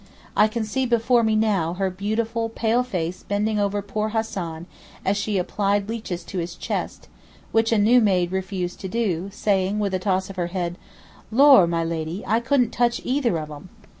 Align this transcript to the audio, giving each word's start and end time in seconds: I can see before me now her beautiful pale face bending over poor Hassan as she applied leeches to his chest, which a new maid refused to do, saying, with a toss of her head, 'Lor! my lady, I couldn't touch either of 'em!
I 0.35 0.47
can 0.47 0.63
see 0.65 0.87
before 0.87 1.21
me 1.21 1.35
now 1.35 1.75
her 1.75 1.91
beautiful 1.91 2.49
pale 2.49 2.81
face 2.81 3.21
bending 3.21 3.59
over 3.59 3.83
poor 3.83 4.09
Hassan 4.09 4.65
as 5.05 5.15
she 5.15 5.37
applied 5.37 5.87
leeches 5.87 6.23
to 6.23 6.39
his 6.39 6.55
chest, 6.55 7.07
which 7.51 7.71
a 7.71 7.77
new 7.77 8.01
maid 8.01 8.31
refused 8.31 8.79
to 8.79 8.87
do, 8.87 9.29
saying, 9.31 9.77
with 9.77 9.93
a 9.93 9.99
toss 9.99 10.27
of 10.31 10.37
her 10.37 10.47
head, 10.47 10.79
'Lor! 11.29 11.67
my 11.67 11.83
lady, 11.83 12.23
I 12.25 12.39
couldn't 12.39 12.71
touch 12.71 12.99
either 13.03 13.37
of 13.37 13.51
'em! 13.51 13.69